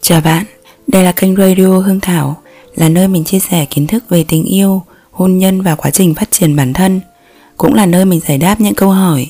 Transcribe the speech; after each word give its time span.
Chào 0.00 0.20
bạn, 0.20 0.44
đây 0.86 1.04
là 1.04 1.12
kênh 1.12 1.36
Radio 1.36 1.78
Hương 1.78 2.00
Thảo, 2.00 2.36
là 2.74 2.88
nơi 2.88 3.08
mình 3.08 3.24
chia 3.24 3.38
sẻ 3.38 3.66
kiến 3.70 3.86
thức 3.86 4.04
về 4.08 4.24
tình 4.28 4.44
yêu, 4.44 4.82
hôn 5.10 5.38
nhân 5.38 5.62
và 5.62 5.74
quá 5.74 5.90
trình 5.90 6.14
phát 6.14 6.30
triển 6.30 6.56
bản 6.56 6.72
thân. 6.72 7.00
Cũng 7.56 7.74
là 7.74 7.86
nơi 7.86 8.04
mình 8.04 8.20
giải 8.28 8.38
đáp 8.38 8.60
những 8.60 8.74
câu 8.74 8.90
hỏi, 8.90 9.26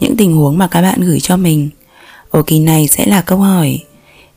những 0.00 0.16
tình 0.16 0.36
huống 0.36 0.58
mà 0.58 0.66
các 0.66 0.82
bạn 0.82 1.00
gửi 1.00 1.20
cho 1.20 1.36
mình. 1.36 1.70
Ở 2.30 2.42
kỳ 2.42 2.58
này 2.58 2.88
sẽ 2.88 3.06
là 3.06 3.22
câu 3.22 3.38
hỏi 3.38 3.80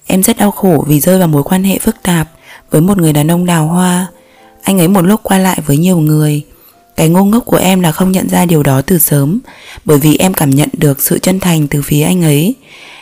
Em 0.07 0.23
rất 0.23 0.37
đau 0.37 0.51
khổ 0.51 0.85
vì 0.87 0.99
rơi 0.99 1.19
vào 1.19 1.27
mối 1.27 1.43
quan 1.43 1.63
hệ 1.63 1.79
phức 1.79 1.95
tạp 2.03 2.29
với 2.71 2.81
một 2.81 2.97
người 2.97 3.13
đàn 3.13 3.31
ông 3.31 3.45
đào 3.45 3.67
hoa. 3.67 4.07
Anh 4.63 4.79
ấy 4.79 4.87
một 4.87 5.01
lúc 5.01 5.19
qua 5.23 5.37
lại 5.37 5.59
với 5.65 5.77
nhiều 5.77 5.97
người. 5.99 6.41
Cái 7.01 7.09
ngu 7.09 7.25
ngốc 7.25 7.45
của 7.45 7.57
em 7.57 7.79
là 7.79 7.91
không 7.91 8.11
nhận 8.11 8.29
ra 8.29 8.45
điều 8.45 8.63
đó 8.63 8.81
từ 8.81 8.99
sớm, 8.99 9.39
bởi 9.85 9.97
vì 9.97 10.17
em 10.17 10.33
cảm 10.33 10.49
nhận 10.49 10.69
được 10.73 11.01
sự 11.01 11.19
chân 11.19 11.39
thành 11.39 11.67
từ 11.67 11.81
phía 11.81 12.03
anh 12.03 12.21
ấy. 12.21 12.55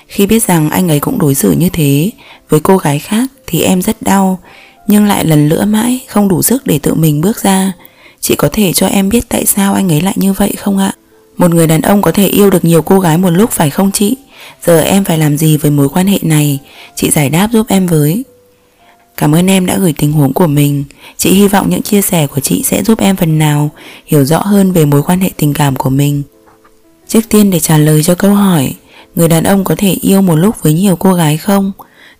Khi 0.07 0.27
biết 0.27 0.43
rằng 0.43 0.69
anh 0.69 0.89
ấy 0.89 0.99
cũng 0.99 1.19
đối 1.19 1.35
xử 1.35 1.51
như 1.51 1.69
thế, 1.69 2.11
với 2.49 2.59
cô 2.59 2.77
gái 2.77 2.99
khác 2.99 3.31
thì 3.47 3.61
em 3.61 3.81
rất 3.81 4.01
đau, 4.01 4.39
nhưng 4.87 5.05
lại 5.05 5.25
lần 5.25 5.49
lữa 5.49 5.65
mãi 5.65 5.99
không 6.07 6.27
đủ 6.27 6.41
sức 6.41 6.67
để 6.67 6.79
tự 6.79 6.93
mình 6.93 7.21
bước 7.21 7.43
ra. 7.43 7.73
Chị 8.19 8.35
có 8.35 8.49
thể 8.51 8.73
cho 8.73 8.87
em 8.87 9.09
biết 9.09 9.29
tại 9.29 9.45
sao 9.45 9.73
anh 9.73 9.91
ấy 9.91 10.01
lại 10.01 10.13
như 10.17 10.33
vậy 10.33 10.53
không 10.57 10.77
ạ? 10.77 10.93
Một 11.37 11.51
người 11.51 11.67
đàn 11.67 11.81
ông 11.81 12.01
có 12.01 12.11
thể 12.11 12.27
yêu 12.27 12.49
được 12.49 12.65
nhiều 12.65 12.81
cô 12.81 12.99
gái 12.99 13.17
một 13.17 13.29
lúc 13.29 13.51
phải 13.51 13.69
không 13.69 13.91
chị? 13.91 14.17
Giờ 14.65 14.81
em 14.81 15.03
phải 15.03 15.17
làm 15.17 15.37
gì 15.37 15.57
với 15.57 15.71
mối 15.71 15.89
quan 15.89 16.07
hệ 16.07 16.19
này? 16.21 16.59
Chị 16.95 17.09
giải 17.09 17.29
đáp 17.29 17.49
giúp 17.51 17.65
em 17.69 17.87
với. 17.87 18.23
Cảm 19.19 19.35
ơn 19.35 19.47
em 19.47 19.65
đã 19.65 19.77
gửi 19.77 19.93
tình 19.97 20.11
huống 20.11 20.33
của 20.33 20.47
mình. 20.47 20.83
Chị 21.17 21.33
hy 21.33 21.47
vọng 21.47 21.69
những 21.69 21.81
chia 21.81 22.01
sẻ 22.01 22.27
của 22.27 22.39
chị 22.39 22.63
sẽ 22.63 22.83
giúp 22.83 22.99
em 22.99 23.15
phần 23.15 23.39
nào 23.39 23.69
hiểu 24.05 24.25
rõ 24.25 24.39
hơn 24.39 24.71
về 24.71 24.85
mối 24.85 25.03
quan 25.03 25.19
hệ 25.19 25.29
tình 25.37 25.53
cảm 25.53 25.75
của 25.75 25.89
mình. 25.89 26.23
Trước 27.07 27.29
tiên 27.29 27.49
để 27.49 27.59
trả 27.59 27.77
lời 27.77 28.03
cho 28.03 28.15
câu 28.15 28.33
hỏi, 28.33 28.73
người 29.15 29.27
đàn 29.27 29.43
ông 29.43 29.63
có 29.63 29.75
thể 29.77 29.89
yêu 30.01 30.21
một 30.21 30.35
lúc 30.35 30.55
với 30.63 30.73
nhiều 30.73 30.95
cô 30.95 31.13
gái 31.13 31.37
không? 31.37 31.71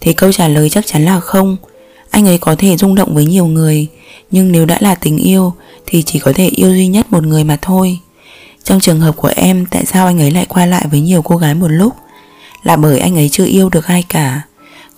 Thì 0.02 0.14
câu 0.14 0.32
trả 0.32 0.48
lời 0.48 0.70
chắc 0.70 0.88
chắn 0.88 1.06
là 1.06 1.20
không. 1.20 1.58
Anh 2.10 2.28
ấy 2.28 2.38
có 2.38 2.56
thể 2.56 2.78
rung 2.78 2.96
động 2.96 3.16
với 3.16 3.26
nhiều 3.26 3.46
người, 3.46 3.88
nhưng 4.32 4.52
nếu 4.52 4.66
đã 4.66 4.78
là 4.80 4.96
tình 4.96 5.18
yêu 5.18 5.54
thì 5.86 6.04
chỉ 6.04 6.20
có 6.20 6.34
thể 6.36 6.48
yêu 6.48 6.70
duy 6.70 6.88
nhất 6.88 7.12
một 7.12 7.24
người 7.24 7.44
mà 7.44 7.58
thôi. 7.62 8.00
Trong 8.64 8.80
trường 8.80 9.00
hợp 9.00 9.16
của 9.16 9.32
em, 9.36 9.66
tại 9.66 9.86
sao 9.86 10.06
anh 10.06 10.22
ấy 10.22 10.32
lại 10.32 10.46
qua 10.50 10.66
lại 10.66 10.86
với 10.92 11.02
nhiều 11.02 11.22
cô 11.22 11.38
gái 11.38 11.56
một 11.56 11.68
lúc? 11.68 11.94
Là 12.64 12.76
bởi 12.76 13.00
anh 13.00 13.16
ấy 13.16 13.30
chưa 13.30 13.46
yêu 13.46 13.70
được 13.70 13.86
ai 13.86 14.04
cả. 14.10 14.42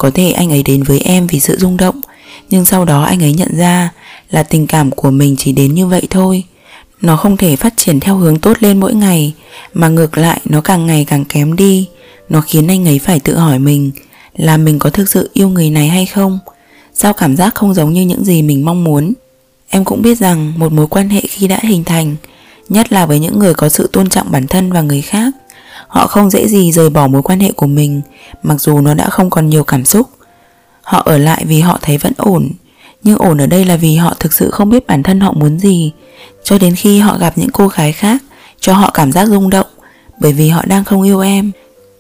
Có 0.02 0.12
thể 0.14 0.32
anh 0.32 0.50
ấy 0.50 0.64
đến 0.64 0.84
với 0.84 1.00
em 1.00 1.28
vì 1.28 1.40
sự 1.40 1.58
rung 1.58 1.78
động, 1.78 2.02
nhưng 2.50 2.66
sau 2.66 2.86
đó 2.86 3.04
anh 3.04 3.24
ấy 3.24 3.34
nhận 3.34 3.58
ra 3.58 3.90
là 4.30 4.44
tình 4.44 4.68
cảm 4.68 4.92
của 4.92 5.12
mình 5.12 5.36
chỉ 5.40 5.52
đến 5.52 5.74
như 5.76 5.88
vậy 5.88 6.08
thôi. 6.10 6.44
Nó 7.02 7.18
không 7.18 7.38
thể 7.38 7.56
phát 7.56 7.74
triển 7.78 8.00
theo 8.00 8.16
hướng 8.16 8.40
tốt 8.40 8.58
lên 8.60 8.80
mỗi 8.80 8.94
ngày, 8.94 9.34
mà 9.74 9.88
ngược 9.88 10.18
lại 10.18 10.42
nó 10.46 10.62
càng 10.62 10.88
ngày 10.88 11.06
càng 11.06 11.26
kém 11.26 11.56
đi. 11.56 11.88
Nó 12.30 12.42
khiến 12.42 12.68
anh 12.68 12.88
ấy 12.88 13.00
phải 13.00 13.20
tự 13.20 13.38
hỏi 13.38 13.60
mình 13.60 13.92
là 14.38 14.58
mình 14.58 14.80
có 14.80 14.90
thực 14.90 15.10
sự 15.10 15.30
yêu 15.34 15.50
người 15.50 15.70
này 15.70 15.88
hay 15.88 16.06
không? 16.06 16.40
Sao 16.94 17.14
cảm 17.14 17.36
giác 17.36 17.56
không 17.56 17.74
giống 17.74 17.94
như 17.94 18.02
những 18.02 18.26
gì 18.26 18.42
mình 18.42 18.66
mong 18.66 18.84
muốn? 18.84 19.14
Em 19.70 19.86
cũng 19.86 20.02
biết 20.02 20.18
rằng 20.18 20.54
một 20.58 20.72
mối 20.72 20.88
quan 20.88 21.10
hệ 21.10 21.22
khi 21.30 21.48
đã 21.48 21.60
hình 21.64 21.84
thành, 21.84 22.16
nhất 22.70 22.92
là 22.92 23.06
với 23.06 23.20
những 23.20 23.40
người 23.40 23.54
có 23.54 23.70
sự 23.70 23.90
tôn 23.94 24.10
trọng 24.10 24.32
bản 24.32 24.48
thân 24.48 24.72
và 24.72 24.82
người 24.82 25.02
khác, 25.02 25.34
họ 25.92 26.08
không 26.08 26.30
dễ 26.30 26.48
gì 26.48 26.72
rời 26.72 26.90
bỏ 26.90 27.08
mối 27.08 27.22
quan 27.22 27.40
hệ 27.40 27.52
của 27.52 27.68
mình, 27.68 28.02
mặc 28.44 28.62
dù 28.62 28.82
nó 28.82 28.94
đã 28.94 29.10
không 29.10 29.30
còn 29.30 29.50
nhiều 29.50 29.64
cảm 29.64 29.86
xúc. 29.86 30.10
Họ 30.82 31.02
ở 31.06 31.18
lại 31.18 31.46
vì 31.48 31.60
họ 31.60 31.80
thấy 31.82 31.98
vẫn 31.98 32.14
ổn, 32.18 32.50
nhưng 33.04 33.18
ổn 33.18 33.38
ở 33.38 33.48
đây 33.48 33.66
là 33.66 33.76
vì 33.76 33.96
họ 33.96 34.14
thực 34.20 34.34
sự 34.34 34.52
không 34.52 34.70
biết 34.70 34.88
bản 34.88 35.04
thân 35.04 35.20
họ 35.20 35.34
muốn 35.34 35.60
gì, 35.60 35.92
cho 36.44 36.58
đến 36.58 36.76
khi 36.76 37.00
họ 37.00 37.18
gặp 37.18 37.38
những 37.38 37.50
cô 37.50 37.68
gái 37.68 37.92
khác, 37.92 38.24
cho 38.60 38.74
họ 38.74 38.92
cảm 38.94 39.12
giác 39.12 39.28
rung 39.28 39.50
động, 39.50 39.68
bởi 40.20 40.34
vì 40.34 40.50
họ 40.50 40.64
đang 40.66 40.84
không 40.84 41.02
yêu 41.02 41.20
em. 41.20 41.52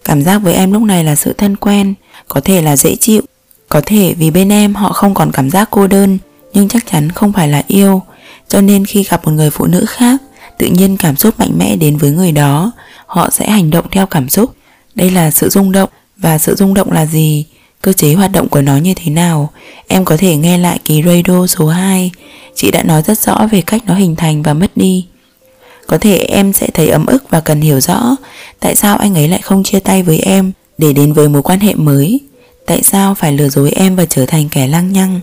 Cảm 0.06 0.22
giác 0.22 0.38
với 0.38 0.54
em 0.54 0.72
lúc 0.72 0.82
này 0.82 1.04
là 1.04 1.16
sự 1.16 1.34
thân 1.34 1.56
quen, 1.56 1.94
có 2.28 2.42
thể 2.42 2.62
là 2.62 2.76
dễ 2.76 2.96
chịu, 2.96 3.22
có 3.70 3.82
thể 3.86 4.14
vì 4.18 4.32
bên 4.32 4.52
em 4.52 4.76
họ 4.76 4.94
không 4.94 5.14
còn 5.14 5.32
cảm 5.32 5.50
giác 5.50 5.68
cô 5.72 5.88
đơn, 5.88 6.18
nhưng 6.54 6.68
chắc 6.68 6.92
chắn 6.92 7.10
không 7.10 7.34
phải 7.34 7.48
là 7.48 7.64
yêu, 7.68 8.02
cho 8.48 8.62
nên 8.62 8.86
khi 8.86 9.04
gặp 9.04 9.26
một 9.26 9.32
người 9.32 9.50
phụ 9.50 9.66
nữ 9.66 9.86
khác, 9.88 10.22
tự 10.62 10.68
nhiên 10.68 10.98
cảm 10.98 11.16
xúc 11.16 11.40
mạnh 11.40 11.58
mẽ 11.58 11.76
đến 11.76 11.98
với 11.98 12.12
người 12.12 12.32
đó, 12.32 12.72
họ 13.06 13.30
sẽ 13.30 13.50
hành 13.50 13.70
động 13.70 13.86
theo 13.92 14.06
cảm 14.06 14.30
xúc. 14.30 14.56
Đây 14.96 15.10
là 15.10 15.32
sự 15.32 15.50
rung 15.50 15.72
động 15.72 15.90
và 16.18 16.38
sự 16.38 16.56
rung 16.56 16.74
động 16.74 16.92
là 16.92 17.06
gì? 17.06 17.46
Cơ 17.82 17.94
chế 17.94 18.14
hoạt 18.14 18.32
động 18.32 18.50
của 18.50 18.62
nó 18.62 18.78
như 18.78 18.94
thế 18.94 19.12
nào? 19.12 19.50
Em 19.88 20.06
có 20.06 20.18
thể 20.18 20.36
nghe 20.36 20.58
lại 20.58 20.80
kỳ 20.86 21.04
radio 21.04 21.48
số 21.48 21.68
2. 21.68 22.12
Chị 22.56 22.72
đã 22.72 22.84
nói 22.84 23.02
rất 23.02 23.20
rõ 23.20 23.48
về 23.52 23.62
cách 23.62 23.82
nó 23.86 23.94
hình 23.94 24.16
thành 24.16 24.44
và 24.44 24.54
mất 24.54 24.78
đi. 24.78 25.06
Có 25.88 25.98
thể 25.98 26.18
em 26.18 26.54
sẽ 26.54 26.68
thấy 26.74 26.88
ấm 26.88 27.06
ức 27.06 27.24
và 27.30 27.40
cần 27.40 27.62
hiểu 27.62 27.80
rõ 27.80 28.16
tại 28.60 28.76
sao 28.76 28.98
anh 28.98 29.16
ấy 29.16 29.28
lại 29.28 29.42
không 29.42 29.64
chia 29.64 29.80
tay 29.80 30.04
với 30.04 30.20
em 30.20 30.52
để 30.78 30.94
đến 30.94 31.14
với 31.14 31.30
mối 31.30 31.42
quan 31.42 31.60
hệ 31.60 31.74
mới. 31.76 32.20
Tại 32.66 32.84
sao 32.84 33.16
phải 33.16 33.34
lừa 33.34 33.50
dối 33.50 33.72
em 33.72 33.96
và 33.96 34.06
trở 34.06 34.26
thành 34.26 34.50
kẻ 34.50 34.68
lăng 34.68 34.94
nhăng? 34.94 35.20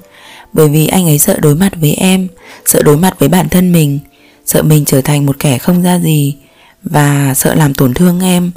Bởi 0.53 0.69
vì 0.69 0.87
anh 0.87 1.06
ấy 1.06 1.19
sợ 1.19 1.38
đối 1.41 1.55
mặt 1.55 1.72
với 1.81 1.93
em, 1.93 2.28
sợ 2.66 2.82
đối 2.82 2.97
mặt 2.97 3.19
với 3.19 3.28
bản 3.28 3.49
thân 3.49 3.72
mình, 3.72 3.99
sợ 4.48 4.62
mình 4.62 4.84
trở 4.84 5.00
thành 5.00 5.26
một 5.26 5.38
kẻ 5.38 5.59
không 5.59 5.82
ra 5.82 5.98
gì 5.98 6.34
và 6.82 7.34
sợ 7.34 7.54
làm 7.54 7.75
tổn 7.75 7.94
thương 7.94 8.20
em. 8.20 8.50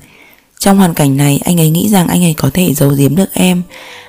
Trong 0.60 0.78
hoàn 0.78 0.94
cảnh 0.94 1.18
này, 1.18 1.40
anh 1.44 1.60
ấy 1.60 1.70
nghĩ 1.70 1.90
rằng 1.90 2.08
anh 2.08 2.24
ấy 2.24 2.34
có 2.34 2.50
thể 2.54 2.74
giấu 2.74 2.90
giếm 2.90 3.16
được 3.16 3.34
em, 3.34 3.62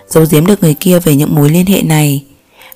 giấu 0.08 0.24
giếm 0.30 0.46
được 0.46 0.62
người 0.62 0.74
kia 0.74 0.98
về 0.98 1.16
những 1.16 1.34
mối 1.34 1.50
liên 1.50 1.66
hệ 1.66 1.82
này 1.82 2.24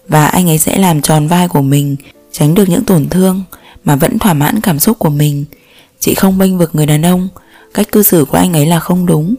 và 0.09 0.27
anh 0.27 0.49
ấy 0.49 0.59
sẽ 0.59 0.79
làm 0.79 1.03
tròn 1.03 1.29
vai 1.29 1.49
của 1.49 1.61
mình, 1.61 1.97
tránh 2.33 2.55
được 2.55 2.69
những 2.69 2.85
tổn 2.85 3.09
thương 3.09 3.43
mà 3.85 3.97
vẫn 3.97 4.19
thỏa 4.19 4.35
mãn 4.35 4.61
cảm 4.61 4.79
xúc 4.79 4.99
của 4.99 5.11
mình. 5.11 5.45
Chị 6.01 6.15
không 6.15 6.39
bênh 6.39 6.59
vực 6.59 6.71
người 6.75 6.87
đàn 6.87 7.03
ông, 7.03 7.29
cách 7.75 7.93
cư 7.93 8.03
xử 8.03 8.25
của 8.25 8.39
anh 8.39 8.53
ấy 8.53 8.67
là 8.67 8.81
không 8.81 9.07
đúng, 9.07 9.35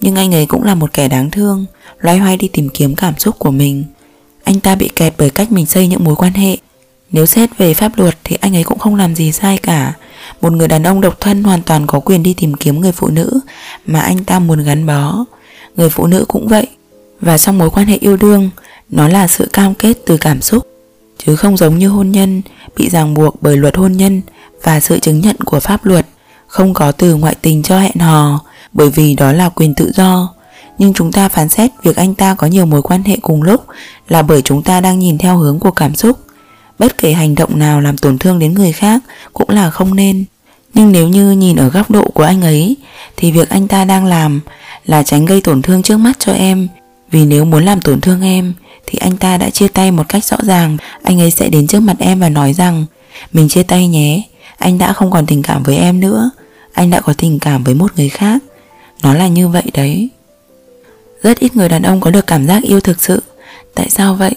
nhưng 0.00 0.16
anh 0.16 0.34
ấy 0.34 0.46
cũng 0.46 0.62
là 0.62 0.74
một 0.74 0.92
kẻ 0.92 1.08
đáng 1.08 1.30
thương, 1.30 1.66
loay 1.98 2.18
hoay 2.18 2.36
đi 2.36 2.48
tìm 2.48 2.68
kiếm 2.68 2.94
cảm 2.94 3.18
xúc 3.18 3.38
của 3.38 3.50
mình. 3.50 3.84
Anh 4.44 4.60
ta 4.60 4.74
bị 4.74 4.90
kẹt 4.96 5.14
bởi 5.18 5.30
cách 5.30 5.52
mình 5.52 5.66
xây 5.66 5.86
những 5.88 6.04
mối 6.04 6.16
quan 6.16 6.32
hệ. 6.32 6.56
Nếu 7.12 7.26
xét 7.26 7.58
về 7.58 7.74
pháp 7.74 7.98
luật 7.98 8.18
thì 8.24 8.36
anh 8.40 8.56
ấy 8.56 8.64
cũng 8.64 8.78
không 8.78 8.94
làm 8.94 9.14
gì 9.14 9.32
sai 9.32 9.58
cả. 9.58 9.92
Một 10.40 10.52
người 10.52 10.68
đàn 10.68 10.82
ông 10.82 11.00
độc 11.00 11.20
thân 11.20 11.42
hoàn 11.42 11.62
toàn 11.62 11.86
có 11.86 12.00
quyền 12.00 12.22
đi 12.22 12.34
tìm 12.34 12.54
kiếm 12.54 12.80
người 12.80 12.92
phụ 12.92 13.08
nữ 13.08 13.40
mà 13.86 14.00
anh 14.00 14.24
ta 14.24 14.38
muốn 14.38 14.64
gắn 14.64 14.86
bó. 14.86 15.24
Người 15.76 15.90
phụ 15.90 16.06
nữ 16.06 16.24
cũng 16.28 16.48
vậy. 16.48 16.66
Và 17.20 17.38
trong 17.38 17.58
mối 17.58 17.70
quan 17.70 17.86
hệ 17.86 17.96
yêu 17.96 18.16
đương, 18.16 18.50
nó 18.90 19.08
là 19.08 19.26
sự 19.26 19.48
cam 19.52 19.74
kết 19.74 19.96
từ 20.06 20.16
cảm 20.16 20.42
xúc, 20.42 20.66
chứ 21.26 21.36
không 21.36 21.56
giống 21.56 21.78
như 21.78 21.88
hôn 21.88 22.10
nhân 22.10 22.42
bị 22.76 22.90
ràng 22.90 23.14
buộc 23.14 23.42
bởi 23.42 23.56
luật 23.56 23.76
hôn 23.76 23.92
nhân 23.92 24.22
và 24.62 24.80
sự 24.80 24.98
chứng 24.98 25.20
nhận 25.20 25.36
của 25.36 25.60
pháp 25.60 25.84
luật, 25.84 26.06
không 26.46 26.74
có 26.74 26.92
từ 26.92 27.14
ngoại 27.14 27.36
tình 27.42 27.62
cho 27.62 27.78
hẹn 27.78 27.98
hò, 27.98 28.40
bởi 28.72 28.90
vì 28.90 29.14
đó 29.14 29.32
là 29.32 29.48
quyền 29.48 29.74
tự 29.74 29.92
do. 29.94 30.34
Nhưng 30.78 30.94
chúng 30.94 31.12
ta 31.12 31.28
phán 31.28 31.48
xét 31.48 31.70
việc 31.82 31.96
anh 31.96 32.14
ta 32.14 32.34
có 32.34 32.46
nhiều 32.46 32.66
mối 32.66 32.82
quan 32.82 33.02
hệ 33.02 33.16
cùng 33.22 33.42
lúc 33.42 33.66
là 34.08 34.22
bởi 34.22 34.42
chúng 34.42 34.62
ta 34.62 34.80
đang 34.80 34.98
nhìn 34.98 35.18
theo 35.18 35.36
hướng 35.36 35.58
của 35.58 35.70
cảm 35.70 35.94
xúc. 35.94 36.18
Bất 36.78 36.98
kể 36.98 37.12
hành 37.12 37.34
động 37.34 37.58
nào 37.58 37.80
làm 37.80 37.98
tổn 37.98 38.18
thương 38.18 38.38
đến 38.38 38.54
người 38.54 38.72
khác 38.72 39.02
cũng 39.32 39.50
là 39.50 39.70
không 39.70 39.96
nên. 39.96 40.24
Nhưng 40.74 40.92
nếu 40.92 41.08
như 41.08 41.30
nhìn 41.30 41.56
ở 41.56 41.68
góc 41.68 41.90
độ 41.90 42.10
của 42.14 42.22
anh 42.22 42.42
ấy 42.42 42.76
thì 43.16 43.32
việc 43.32 43.48
anh 43.48 43.68
ta 43.68 43.84
đang 43.84 44.06
làm 44.06 44.40
là 44.86 45.02
tránh 45.02 45.24
gây 45.24 45.40
tổn 45.40 45.62
thương 45.62 45.82
trước 45.82 45.96
mắt 45.96 46.18
cho 46.18 46.32
em. 46.32 46.68
Vì 47.10 47.24
nếu 47.24 47.44
muốn 47.44 47.64
làm 47.64 47.80
tổn 47.80 48.00
thương 48.00 48.22
em 48.22 48.54
thì 48.86 48.98
anh 48.98 49.16
ta 49.16 49.36
đã 49.36 49.50
chia 49.50 49.68
tay 49.68 49.90
một 49.90 50.08
cách 50.08 50.24
rõ 50.24 50.36
ràng. 50.42 50.76
Anh 51.02 51.20
ấy 51.20 51.30
sẽ 51.30 51.48
đến 51.48 51.66
trước 51.66 51.80
mặt 51.80 51.96
em 51.98 52.20
và 52.20 52.28
nói 52.28 52.52
rằng 52.52 52.84
mình 53.32 53.48
chia 53.48 53.62
tay 53.62 53.88
nhé, 53.88 54.22
anh 54.58 54.78
đã 54.78 54.92
không 54.92 55.10
còn 55.10 55.26
tình 55.26 55.42
cảm 55.42 55.62
với 55.62 55.76
em 55.76 56.00
nữa. 56.00 56.30
Anh 56.72 56.90
đã 56.90 57.00
có 57.00 57.12
tình 57.12 57.38
cảm 57.38 57.64
với 57.64 57.74
một 57.74 57.92
người 57.96 58.08
khác. 58.08 58.42
Nó 59.02 59.14
là 59.14 59.28
như 59.28 59.48
vậy 59.48 59.64
đấy. 59.74 60.08
Rất 61.22 61.38
ít 61.38 61.56
người 61.56 61.68
đàn 61.68 61.82
ông 61.82 62.00
có 62.00 62.10
được 62.10 62.26
cảm 62.26 62.46
giác 62.46 62.62
yêu 62.62 62.80
thực 62.80 63.02
sự. 63.02 63.22
Tại 63.74 63.90
sao 63.90 64.14
vậy? 64.14 64.34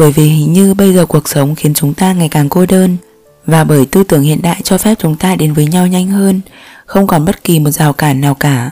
Bởi 0.00 0.12
vì 0.12 0.28
hình 0.28 0.52
như 0.52 0.74
bây 0.74 0.94
giờ 0.94 1.06
cuộc 1.06 1.28
sống 1.28 1.54
khiến 1.54 1.74
chúng 1.74 1.94
ta 1.94 2.12
ngày 2.12 2.28
càng 2.28 2.48
cô 2.48 2.66
đơn 2.66 2.96
và 3.46 3.64
bởi 3.64 3.86
tư 3.86 4.04
tưởng 4.04 4.22
hiện 4.22 4.42
đại 4.42 4.60
cho 4.64 4.78
phép 4.78 4.94
chúng 4.98 5.16
ta 5.16 5.36
đến 5.36 5.52
với 5.52 5.66
nhau 5.66 5.86
nhanh 5.86 6.06
hơn, 6.06 6.40
không 6.86 7.06
còn 7.06 7.24
bất 7.24 7.44
kỳ 7.44 7.58
một 7.58 7.70
rào 7.70 7.92
cản 7.92 8.20
nào 8.20 8.34
cả. 8.34 8.70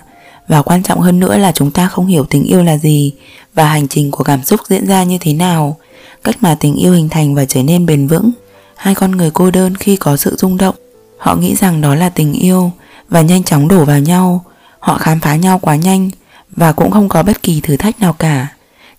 Và 0.49 0.63
quan 0.63 0.83
trọng 0.83 1.01
hơn 1.01 1.21
nữa 1.21 1.37
là 1.37 1.53
chúng 1.53 1.71
ta 1.71 1.89
không 1.89 2.07
hiểu 2.07 2.25
tình 2.25 2.45
yêu 2.45 2.63
là 2.63 2.79
gì 2.79 3.13
và 3.55 3.69
hành 3.69 3.89
trình 3.89 4.11
của 4.11 4.25
cảm 4.25 4.43
xúc 4.43 4.61
diễn 4.69 4.87
ra 4.87 5.03
như 5.05 5.19
thế 5.21 5.33
nào, 5.33 5.77
cách 6.25 6.37
mà 6.41 6.57
tình 6.61 6.75
yêu 6.75 6.93
hình 6.93 7.09
thành 7.09 7.35
và 7.35 7.45
trở 7.45 7.63
nên 7.63 7.87
bền 7.87 8.07
vững. 8.07 8.31
Hai 8.77 8.95
con 8.95 9.11
người 9.11 9.31
cô 9.31 9.51
đơn 9.51 9.77
khi 9.77 9.97
có 9.97 10.17
sự 10.17 10.37
rung 10.39 10.57
động, 10.57 10.75
họ 11.19 11.37
nghĩ 11.37 11.55
rằng 11.55 11.81
đó 11.81 11.95
là 11.95 12.09
tình 12.09 12.33
yêu 12.33 12.71
và 13.09 13.21
nhanh 13.21 13.45
chóng 13.45 13.69
đổ 13.69 13.85
vào 13.85 13.99
nhau, 13.99 14.45
họ 14.79 14.99
khám 14.99 15.21
phá 15.21 15.37
nhau 15.37 15.59
quá 15.59 15.77
nhanh 15.77 16.11
và 16.51 16.73
cũng 16.73 16.91
không 16.91 17.09
có 17.09 17.23
bất 17.23 17.43
kỳ 17.43 17.61
thử 17.61 17.77
thách 17.77 18.01
nào 18.01 18.13
cả. 18.13 18.47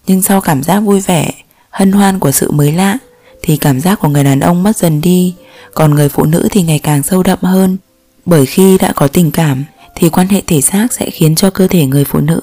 Nhưng 0.08 0.22
sau 0.22 0.42
cảm 0.42 0.64
giác 0.64 0.80
vui 0.80 1.00
vẻ, 1.00 1.32
hân 1.80 1.92
hoan 1.92 2.20
của 2.20 2.32
sự 2.32 2.52
mới 2.52 2.72
lạ 2.72 2.98
thì 3.42 3.58
cảm 3.58 3.80
giác 3.80 4.00
của 4.00 4.08
người 4.08 4.24
đàn 4.24 4.40
ông 4.40 4.64
mất 4.64 4.78
dần 4.78 5.02
đi, 5.02 5.36
còn 5.74 5.96
người 5.96 6.10
phụ 6.10 6.26
nữ 6.26 6.48
thì 6.52 6.64
ngày 6.64 6.80
càng 6.80 7.04
sâu 7.04 7.24
đậm 7.24 7.40
hơn. 7.42 7.78
Bởi 8.26 8.46
khi 8.46 8.78
đã 8.78 8.92
có 8.96 9.08
tình 9.08 9.32
cảm 9.32 9.64
thì 9.96 10.10
quan 10.10 10.28
hệ 10.28 10.42
thể 10.48 10.62
xác 10.62 10.94
sẽ 10.94 11.10
khiến 11.10 11.36
cho 11.36 11.50
cơ 11.50 11.68
thể 11.68 11.86
người 11.86 12.04
phụ 12.04 12.20
nữ 12.20 12.42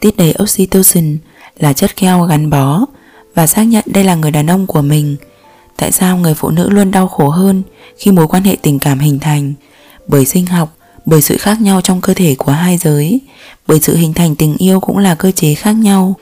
tiết 0.00 0.16
đầy 0.16 0.34
oxytocin 0.42 1.18
là 1.58 1.72
chất 1.72 1.96
keo 1.96 2.22
gắn 2.22 2.50
bó 2.50 2.84
và 3.34 3.46
xác 3.46 3.62
nhận 3.62 3.84
đây 3.86 4.04
là 4.04 4.14
người 4.14 4.30
đàn 4.30 4.50
ông 4.50 4.66
của 4.66 4.82
mình. 4.82 5.16
Tại 5.76 5.92
sao 5.92 6.16
người 6.16 6.34
phụ 6.34 6.50
nữ 6.50 6.70
luôn 6.70 6.90
đau 6.90 7.08
khổ 7.08 7.28
hơn 7.28 7.62
khi 7.98 8.10
mối 8.10 8.26
quan 8.26 8.42
hệ 8.42 8.56
tình 8.62 8.78
cảm 8.78 8.98
hình 8.98 9.18
thành? 9.18 9.54
Bởi 10.06 10.24
sinh 10.24 10.46
học, 10.46 10.76
bởi 11.06 11.22
sự 11.22 11.36
khác 11.36 11.60
nhau 11.60 11.80
trong 11.80 12.00
cơ 12.00 12.14
thể 12.14 12.34
của 12.38 12.52
hai 12.52 12.78
giới, 12.78 13.20
bởi 13.66 13.80
sự 13.80 13.96
hình 13.96 14.14
thành 14.14 14.36
tình 14.36 14.56
yêu 14.58 14.80
cũng 14.80 14.98
là 14.98 15.14
cơ 15.14 15.30
chế 15.30 15.54
khác 15.54 15.72
nhau. 15.72 16.14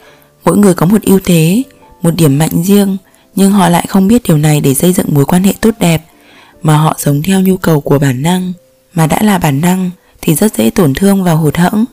Mỗi 0.45 0.59
người 0.59 0.75
có 0.75 0.87
một 0.87 1.03
ưu 1.03 1.21
thế, 1.25 1.63
một 2.03 2.11
điểm 2.17 2.39
mạnh 2.39 2.63
riêng, 2.65 2.97
nhưng 3.35 3.51
họ 3.51 3.69
lại 3.69 3.87
không 3.89 4.09
biết 4.09 4.23
điều 4.29 4.39
này 4.39 4.61
để 4.61 4.75
xây 4.75 4.93
dựng 4.93 5.07
mối 5.11 5.25
quan 5.25 5.43
hệ 5.43 5.53
tốt 5.61 5.75
đẹp, 5.81 6.03
mà 6.63 6.77
họ 6.77 6.97
sống 6.99 7.23
theo 7.23 7.41
nhu 7.41 7.57
cầu 7.57 7.81
của 7.81 7.99
bản 7.99 8.23
năng. 8.23 8.53
Mà 8.95 9.07
đã 9.07 9.19
là 9.23 9.39
bản 9.39 9.61
năng 9.61 9.91
thì 10.21 10.35
rất 10.35 10.57
dễ 10.57 10.71
tổn 10.71 10.95
thương 10.95 11.25
và 11.25 11.33
hụt 11.33 11.57
hẫng. 11.57 11.85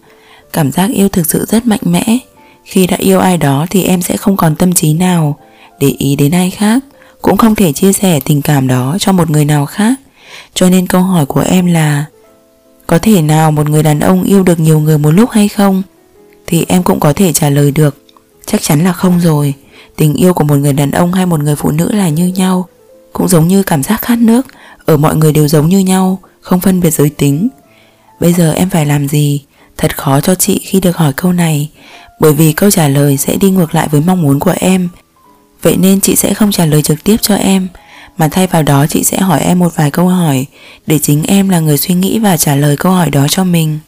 Cảm 0.53 0.71
giác 0.71 0.89
yêu 0.93 1.09
thực 1.09 1.25
sự 1.25 1.45
rất 1.49 1.67
mạnh 1.67 1.79
mẽ. 1.83 2.17
Khi 2.63 2.87
đã 2.87 2.97
yêu 2.97 3.19
ai 3.19 3.37
đó 3.37 3.65
thì 3.69 3.83
em 3.83 4.01
sẽ 4.01 4.17
không 4.17 4.37
còn 4.37 4.55
tâm 4.55 4.73
trí 4.73 4.93
nào 4.93 5.39
để 5.79 5.87
ý 5.87 6.15
đến 6.15 6.31
ai 6.31 6.51
khác, 6.51 6.83
cũng 7.21 7.37
không 7.37 7.55
thể 7.55 7.73
chia 7.73 7.93
sẻ 7.93 8.19
tình 8.25 8.41
cảm 8.41 8.67
đó 8.67 8.97
cho 8.99 9.11
một 9.11 9.29
người 9.29 9.45
nào 9.45 9.65
khác. 9.65 9.93
Cho 10.53 10.69
nên 10.69 10.87
câu 10.87 11.01
hỏi 11.01 11.25
của 11.25 11.39
em 11.39 11.65
là 11.65 12.05
Có 12.87 12.99
thể 12.99 13.21
nào 13.21 13.51
một 13.51 13.69
người 13.69 13.83
đàn 13.83 13.99
ông 13.99 14.23
yêu 14.23 14.43
được 14.43 14.59
nhiều 14.59 14.79
người 14.79 14.97
một 14.97 15.11
lúc 15.11 15.29
hay 15.29 15.47
không? 15.47 15.83
Thì 16.47 16.65
em 16.67 16.83
cũng 16.83 16.99
có 16.99 17.13
thể 17.13 17.33
trả 17.33 17.49
lời 17.49 17.71
được 17.71 18.05
Chắc 18.45 18.61
chắn 18.61 18.83
là 18.83 18.93
không 18.93 19.19
rồi 19.19 19.53
Tình 19.95 20.13
yêu 20.13 20.33
của 20.33 20.43
một 20.43 20.55
người 20.55 20.73
đàn 20.73 20.91
ông 20.91 21.13
hay 21.13 21.25
một 21.25 21.39
người 21.39 21.55
phụ 21.55 21.71
nữ 21.71 21.91
là 21.91 22.09
như 22.09 22.27
nhau, 22.27 22.67
Cũng 23.13 23.27
giống 23.27 23.47
như 23.47 23.63
cảm 23.63 23.83
giác 23.83 24.01
khát 24.01 24.19
nước. 24.19 24.47
Ở 24.85 24.97
mọi 24.97 25.15
người 25.15 25.31
đều 25.33 25.47
giống 25.47 25.69
như 25.69 25.79
nhau, 25.79 26.19
Không 26.41 26.59
phân 26.59 26.81
biệt 26.81 26.91
giới 26.91 27.09
tính. 27.09 27.47
Bây 28.19 28.33
giờ 28.33 28.53
em 28.53 28.69
phải 28.69 28.85
làm 28.85 29.07
gì? 29.07 29.41
Thật 29.77 29.97
khó 29.97 30.21
cho 30.21 30.35
chị 30.35 30.61
khi 30.63 30.79
được 30.79 30.97
hỏi 30.97 31.13
câu 31.13 31.33
này, 31.33 31.69
Bởi 32.19 32.33
vì 32.33 32.53
câu 32.53 32.71
trả 32.71 32.87
lời 32.87 33.17
sẽ 33.17 33.35
đi 33.35 33.49
ngược 33.49 33.75
lại 33.75 33.87
với 33.91 34.01
mong 34.01 34.21
muốn 34.21 34.39
của 34.39 34.53
em. 34.59 34.89
Vậy 35.61 35.77
nên 35.77 36.01
chị 36.01 36.15
sẽ 36.15 36.33
không 36.33 36.51
trả 36.51 36.65
lời 36.65 36.81
trực 36.81 37.03
tiếp 37.03 37.17
cho 37.21 37.35
em, 37.35 37.67
Mà 38.17 38.27
thay 38.27 38.47
vào 38.47 38.63
đó 38.63 38.85
chị 38.89 39.03
sẽ 39.03 39.17
hỏi 39.17 39.39
em 39.39 39.59
một 39.59 39.75
vài 39.75 39.91
câu 39.91 40.07
hỏi, 40.07 40.45
Để 40.87 40.99
chính 40.99 41.23
em 41.23 41.49
là 41.49 41.59
người 41.59 41.77
suy 41.77 41.93
nghĩ 41.95 42.19
và 42.19 42.37
trả 42.37 42.55
lời 42.55 42.77
câu 42.77 42.91
hỏi 42.91 43.09
đó 43.09 43.27
cho 43.29 43.43
mình. 43.43 43.79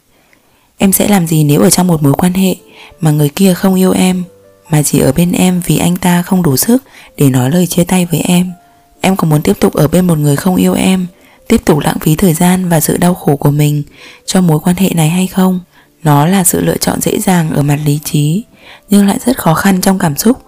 Em 0.78 0.92
sẽ 0.92 1.08
làm 1.08 1.26
gì 1.26 1.44
nếu 1.44 1.60
ở 1.60 1.70
trong 1.70 1.86
một 1.86 2.02
mối 2.02 2.12
quan 2.12 2.32
hệ 2.32 2.54
Mà 3.00 3.10
người 3.10 3.28
kia 3.28 3.54
không 3.54 3.74
yêu 3.74 3.92
em? 3.92 4.24
Mà 4.70 4.82
chỉ 4.82 4.98
ở 4.98 5.12
bên 5.12 5.32
em 5.32 5.60
vì 5.66 5.78
anh 5.78 5.96
ta 5.96 6.22
không 6.22 6.42
đủ 6.42 6.56
sức 6.56 6.82
Để 7.16 7.30
nói 7.30 7.50
lời 7.50 7.66
chia 7.66 7.84
tay 7.84 8.06
với 8.06 8.20
em. 8.20 8.52
Em 9.00 9.16
có 9.16 9.28
muốn 9.28 9.42
tiếp 9.42 9.56
tục 9.60 9.74
ở 9.74 9.88
bên 9.88 10.06
một 10.06 10.18
người 10.18 10.36
không 10.36 10.56
yêu 10.56 10.74
em, 10.74 11.06
Tiếp 11.48 11.60
tục 11.64 11.78
lãng 11.78 11.98
phí 12.00 12.16
thời 12.16 12.34
gian 12.34 12.68
và 12.68 12.80
sự 12.80 12.96
đau 12.96 13.14
khổ 13.14 13.36
của 13.36 13.50
mình 13.50 13.82
Cho 14.26 14.40
mối 14.40 14.60
quan 14.60 14.76
hệ 14.76 14.90
này 14.94 15.08
hay 15.08 15.26
không? 15.26 15.60
Nó 16.02 16.26
là 16.26 16.44
sự 16.44 16.60
lựa 16.60 16.76
chọn 16.76 17.00
dễ 17.00 17.18
dàng 17.18 17.50
ở 17.50 17.62
mặt 17.62 17.78
lý 17.84 17.98
trí, 18.04 18.44
Nhưng 18.90 19.06
lại 19.06 19.18
rất 19.26 19.38
khó 19.38 19.54
khăn 19.54 19.80
trong 19.80 19.98
cảm 19.98 20.16
xúc, 20.16 20.42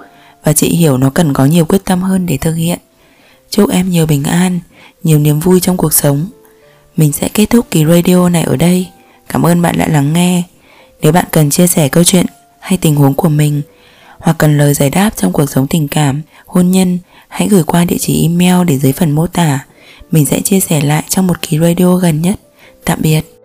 Và 0.44 0.52
chị 0.52 0.68
hiểu 0.68 0.98
nó 0.98 1.10
cần 1.10 1.32
có 1.32 1.44
nhiều 1.44 1.64
quyết 1.64 1.84
tâm 1.84 2.02
hơn 2.02 2.26
để 2.26 2.36
thực 2.36 2.52
hiện. 2.52 2.78
Chúc 3.50 3.70
em 3.70 3.90
nhiều 3.90 4.06
bình 4.06 4.24
an, 4.24 4.60
Nhiều 5.02 5.18
niềm 5.18 5.40
vui 5.40 5.60
trong 5.60 5.76
cuộc 5.76 5.92
sống. 5.92 6.26
Mình 6.96 7.12
sẽ 7.12 7.28
kết 7.28 7.50
thúc 7.50 7.66
kỳ 7.70 7.84
radio 7.84 8.28
này 8.28 8.42
ở 8.42 8.56
đây. 8.56 8.86
Cảm 9.28 9.46
ơn 9.46 9.62
bạn 9.62 9.78
đã 9.78 9.88
lắng 9.88 10.12
nghe. 10.12 10.42
Nếu 11.02 11.12
bạn 11.12 11.24
cần 11.30 11.50
chia 11.50 11.66
sẻ 11.66 11.88
câu 11.88 12.04
chuyện 12.04 12.26
hay 12.60 12.78
tình 12.78 12.96
huống 12.96 13.14
của 13.14 13.28
mình 13.28 13.62
hoặc 14.20 14.38
cần 14.38 14.58
lời 14.58 14.74
giải 14.74 14.90
đáp 14.90 15.10
trong 15.16 15.32
cuộc 15.32 15.46
sống 15.46 15.66
tình 15.66 15.88
cảm, 15.88 16.22
hôn 16.46 16.70
nhân, 16.70 16.98
hãy 17.28 17.48
gửi 17.48 17.62
qua 17.62 17.84
địa 17.84 17.98
chỉ 18.00 18.22
email 18.22 18.66
để 18.66 18.78
dưới 18.78 18.92
phần 18.92 19.10
mô 19.10 19.26
tả. 19.26 19.64
Mình 20.10 20.26
sẽ 20.26 20.40
chia 20.40 20.60
sẻ 20.60 20.80
lại 20.80 21.04
trong 21.08 21.26
một 21.26 21.42
kỳ 21.42 21.58
radio 21.58 21.96
gần 21.96 22.22
nhất. 22.22 22.40
Tạm 22.84 22.98
biệt. 23.02 23.39